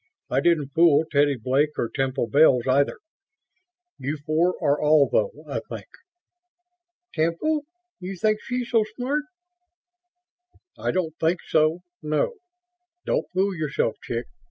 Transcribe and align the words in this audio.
I 0.31 0.39
didn't 0.41 0.69
fool 0.73 1.03
Teddy 1.11 1.35
Blake 1.35 1.77
or 1.77 1.87
Temple 1.87 2.25
Bells, 2.27 2.65
either. 2.65 2.97
You 3.99 4.17
four 4.25 4.55
are 4.59 4.81
all, 4.81 5.07
though, 5.07 5.31
I 5.47 5.59
think." 5.59 5.85
"Temple? 7.13 7.65
You 7.99 8.15
think 8.15 8.39
she's 8.41 8.71
so 8.71 8.83
smart?" 8.97 9.25
"I 10.75 10.89
don't 10.89 11.15
think 11.19 11.43
so, 11.47 11.81
no. 12.01 12.37
Don't 13.05 13.27
fool 13.31 13.53
yourself, 13.53 13.97
chick. 14.01 14.25